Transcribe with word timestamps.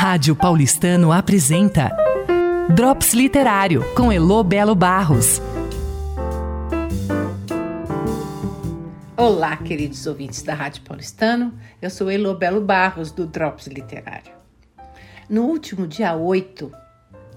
Rádio 0.00 0.36
Paulistano 0.36 1.10
apresenta 1.10 1.90
Drops 2.72 3.14
Literário 3.14 3.82
com 3.96 4.12
Elo 4.12 4.44
Belo 4.44 4.72
Barros. 4.72 5.42
Olá, 9.16 9.56
queridos 9.56 10.06
ouvintes 10.06 10.44
da 10.44 10.54
Rádio 10.54 10.82
Paulistano. 10.82 11.52
Eu 11.82 11.90
sou 11.90 12.08
Elo 12.08 12.32
Belo 12.36 12.60
Barros 12.60 13.10
do 13.10 13.26
Drops 13.26 13.66
Literário. 13.66 14.30
No 15.28 15.42
último 15.46 15.84
dia 15.84 16.14
8, 16.14 16.70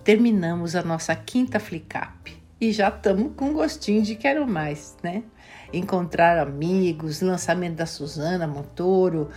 terminamos 0.03 0.75
a 0.75 0.83
nossa 0.83 1.15
quinta 1.15 1.59
Flicap 1.59 2.40
e 2.61 2.71
já 2.71 2.89
estamos 2.89 3.31
com 3.35 3.53
gostinho 3.53 4.03
de 4.03 4.13
quero 4.13 4.47
mais, 4.47 4.95
né? 5.01 5.23
Encontrar 5.73 6.37
amigos, 6.37 7.19
lançamento 7.19 7.77
da 7.77 7.87
Suzana 7.87 8.45
Montoro, 8.45 9.29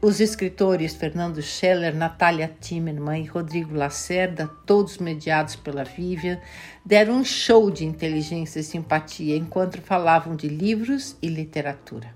os 0.00 0.20
escritores 0.20 0.94
Fernando 0.94 1.42
Scheller, 1.42 1.94
Natália 1.94 2.50
Timmerman 2.58 3.22
e 3.22 3.26
Rodrigo 3.26 3.74
Lacerda, 3.74 4.48
todos 4.64 4.96
mediados 4.96 5.54
pela 5.54 5.84
Vivian, 5.84 6.40
deram 6.82 7.18
um 7.18 7.24
show 7.24 7.70
de 7.70 7.84
inteligência 7.84 8.60
e 8.60 8.64
simpatia 8.64 9.36
enquanto 9.36 9.82
falavam 9.82 10.34
de 10.34 10.48
livros 10.48 11.14
e 11.20 11.28
literatura. 11.28 12.14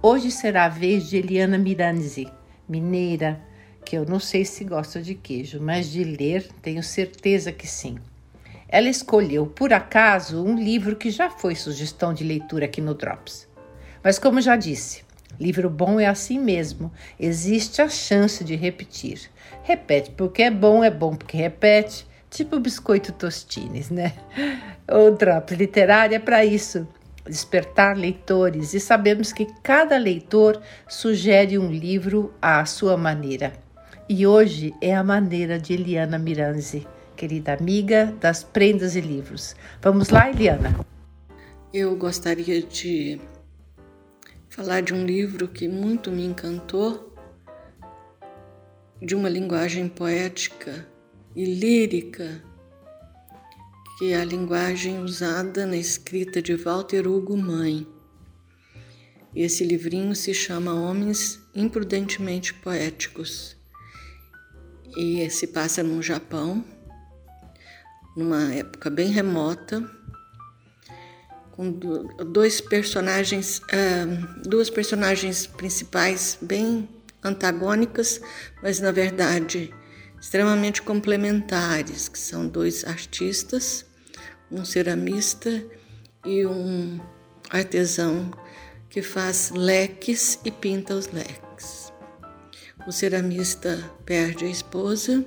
Hoje 0.00 0.30
será 0.30 0.64
a 0.64 0.70
vez 0.70 1.10
de 1.10 1.18
Eliana 1.18 1.58
Miranzi, 1.58 2.26
mineira, 2.66 3.38
que 3.84 3.98
eu 3.98 4.06
não 4.06 4.18
sei 4.18 4.46
se 4.46 4.64
gosta 4.64 5.02
de 5.02 5.14
queijo, 5.14 5.60
mas 5.60 5.90
de 5.90 6.02
ler 6.04 6.48
tenho 6.62 6.82
certeza 6.82 7.52
que 7.52 7.66
sim. 7.66 7.98
Ela 8.72 8.88
escolheu, 8.88 9.46
por 9.46 9.70
acaso, 9.70 10.42
um 10.42 10.56
livro 10.56 10.96
que 10.96 11.10
já 11.10 11.28
foi 11.28 11.54
sugestão 11.54 12.14
de 12.14 12.24
leitura 12.24 12.64
aqui 12.64 12.80
no 12.80 12.94
Drops. 12.94 13.46
Mas, 14.02 14.18
como 14.18 14.40
já 14.40 14.56
disse, 14.56 15.04
livro 15.38 15.68
bom 15.68 16.00
é 16.00 16.06
assim 16.06 16.38
mesmo, 16.38 16.90
existe 17.20 17.82
a 17.82 17.88
chance 17.90 18.42
de 18.42 18.56
repetir. 18.56 19.30
Repete 19.62 20.12
porque 20.12 20.44
é 20.44 20.50
bom, 20.50 20.82
é 20.82 20.90
bom 20.90 21.14
porque 21.14 21.36
repete, 21.36 22.06
tipo 22.30 22.58
biscoito 22.58 23.12
tostines, 23.12 23.90
né? 23.90 24.14
O 24.90 25.10
Drops 25.10 25.56
literário 25.56 26.16
é 26.16 26.18
para 26.18 26.42
isso 26.42 26.88
despertar 27.26 27.96
leitores 27.96 28.74
e 28.74 28.80
sabemos 28.80 29.32
que 29.32 29.46
cada 29.62 29.96
leitor 29.96 30.60
sugere 30.88 31.58
um 31.58 31.70
livro 31.70 32.32
à 32.40 32.64
sua 32.64 32.96
maneira. 32.96 33.52
E 34.08 34.26
hoje 34.26 34.74
é 34.80 34.94
a 34.94 35.04
maneira 35.04 35.58
de 35.58 35.74
Eliana 35.74 36.18
Miranzi 36.18 36.86
querida 37.22 37.54
amiga 37.54 38.06
das 38.20 38.42
prendas 38.42 38.96
e 38.96 39.00
livros. 39.00 39.54
Vamos 39.80 40.08
lá, 40.08 40.28
Eliana? 40.28 40.84
Eu 41.72 41.96
gostaria 41.96 42.60
de 42.60 43.20
falar 44.50 44.80
de 44.80 44.92
um 44.92 45.06
livro 45.06 45.46
que 45.46 45.68
muito 45.68 46.10
me 46.10 46.24
encantou, 46.26 47.14
de 49.00 49.14
uma 49.14 49.28
linguagem 49.28 49.88
poética 49.88 50.84
e 51.36 51.44
lírica, 51.44 52.42
que 53.96 54.12
é 54.12 54.16
a 54.16 54.24
linguagem 54.24 54.98
usada 54.98 55.64
na 55.64 55.76
escrita 55.76 56.42
de 56.42 56.56
Walter 56.56 57.06
Hugo 57.06 57.36
Mãe. 57.36 57.86
Esse 59.32 59.62
livrinho 59.62 60.16
se 60.16 60.34
chama 60.34 60.74
Homens 60.74 61.38
Imprudentemente 61.54 62.52
Poéticos 62.52 63.56
e 64.96 65.30
se 65.30 65.46
passa 65.46 65.84
no 65.84 66.02
Japão 66.02 66.64
numa 68.16 68.52
época 68.52 68.90
bem 68.90 69.10
remota, 69.10 69.82
com 71.52 71.70
dois 71.70 72.60
personagens, 72.60 73.58
uh, 73.58 74.48
duas 74.48 74.70
personagens 74.70 75.46
principais 75.46 76.38
bem 76.40 76.88
antagônicas, 77.22 78.20
mas 78.62 78.80
na 78.80 78.90
verdade 78.90 79.72
extremamente 80.20 80.80
complementares, 80.82 82.08
que 82.08 82.18
são 82.18 82.46
dois 82.46 82.84
artistas, 82.84 83.84
um 84.50 84.64
ceramista 84.64 85.50
e 86.24 86.46
um 86.46 87.00
artesão 87.50 88.30
que 88.88 89.02
faz 89.02 89.50
leques 89.50 90.38
e 90.44 90.50
pinta 90.50 90.94
os 90.94 91.08
leques. 91.08 91.92
O 92.86 92.92
ceramista 92.92 93.78
perde 94.06 94.44
a 94.44 94.48
esposa 94.48 95.24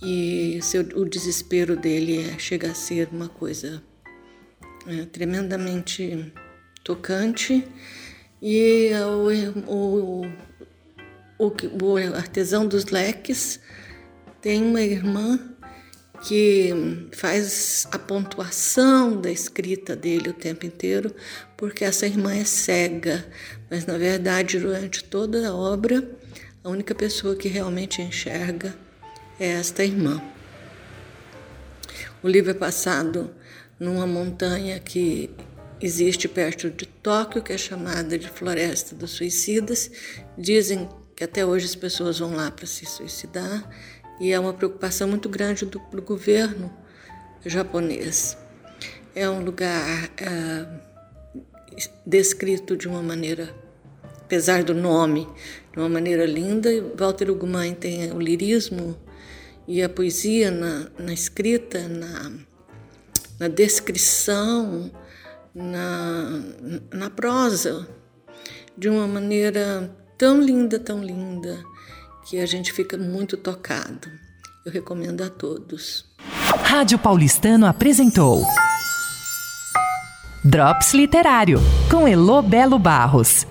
e 0.00 0.60
seu, 0.62 0.82
o 0.94 1.04
desespero 1.04 1.76
dele 1.76 2.18
é, 2.28 2.38
chega 2.38 2.70
a 2.70 2.74
ser 2.74 3.08
uma 3.10 3.28
coisa 3.28 3.82
é, 4.86 5.04
tremendamente 5.06 6.32
tocante 6.84 7.66
e 8.40 8.90
o, 9.66 9.72
o, 9.72 10.26
o, 11.38 11.52
o 11.82 11.96
artesão 12.14 12.66
dos 12.66 12.86
leques 12.86 13.60
tem 14.40 14.62
uma 14.62 14.80
irmã 14.80 15.38
que 16.26 16.70
faz 17.12 17.86
a 17.92 17.98
pontuação 17.98 19.20
da 19.20 19.30
escrita 19.30 19.94
dele 19.94 20.30
o 20.30 20.32
tempo 20.32 20.66
inteiro, 20.66 21.14
porque 21.56 21.84
essa 21.84 22.06
irmã 22.06 22.34
é 22.34 22.44
cega, 22.44 23.24
mas 23.70 23.86
na 23.86 23.96
verdade, 23.96 24.58
durante 24.58 25.04
toda 25.04 25.48
a 25.48 25.54
obra, 25.54 26.08
a 26.64 26.68
única 26.68 26.94
pessoa 26.94 27.36
que 27.36 27.48
realmente 27.48 28.02
enxerga 28.02 28.74
é 29.38 29.48
esta 29.48 29.84
irmã. 29.84 30.22
O 32.22 32.28
livro 32.28 32.50
é 32.50 32.54
passado 32.54 33.30
numa 33.78 34.06
montanha 34.06 34.78
que 34.80 35.30
existe 35.80 36.28
perto 36.28 36.70
de 36.70 36.86
Tóquio, 36.86 37.42
que 37.42 37.52
é 37.52 37.58
chamada 37.58 38.18
de 38.18 38.28
Floresta 38.28 38.94
dos 38.94 39.12
Suicidas. 39.12 39.90
Dizem 40.36 40.88
que 41.14 41.22
até 41.22 41.46
hoje 41.46 41.66
as 41.66 41.74
pessoas 41.74 42.18
vão 42.18 42.34
lá 42.34 42.50
para 42.50 42.66
se 42.66 42.84
suicidar 42.86 43.68
e 44.20 44.32
é 44.32 44.40
uma 44.40 44.52
preocupação 44.52 45.08
muito 45.08 45.28
grande 45.28 45.64
do, 45.64 45.78
do 45.78 46.02
governo 46.02 46.72
japonês. 47.44 48.36
É 49.14 49.28
um 49.28 49.44
lugar 49.44 50.10
é, 50.16 50.66
descrito 52.04 52.76
de 52.76 52.88
uma 52.88 53.02
maneira, 53.02 53.54
apesar 54.20 54.64
do 54.64 54.74
nome, 54.74 55.28
de 55.72 55.78
uma 55.78 55.88
maneira 55.88 56.26
linda. 56.26 56.68
Walter 56.96 57.30
Ugumãe 57.30 57.74
tem 57.74 58.12
o 58.12 58.18
lirismo 58.18 58.96
e 59.68 59.82
a 59.82 59.88
poesia 59.88 60.50
na, 60.50 60.86
na 60.98 61.12
escrita, 61.12 61.86
na, 61.86 62.32
na 63.38 63.48
descrição, 63.48 64.90
na, 65.54 66.42
na 66.90 67.10
prosa, 67.10 67.86
de 68.76 68.88
uma 68.88 69.06
maneira 69.06 69.94
tão 70.16 70.40
linda, 70.40 70.78
tão 70.78 71.04
linda, 71.04 71.62
que 72.26 72.38
a 72.38 72.46
gente 72.46 72.72
fica 72.72 72.96
muito 72.96 73.36
tocado. 73.36 74.10
Eu 74.64 74.72
recomendo 74.72 75.22
a 75.22 75.28
todos. 75.28 76.06
Rádio 76.64 76.98
Paulistano 76.98 77.66
apresentou 77.66 78.42
Drops 80.44 80.94
Literário, 80.94 81.60
com 81.90 82.08
Elo 82.08 82.40
Belo 82.40 82.78
Barros. 82.78 83.46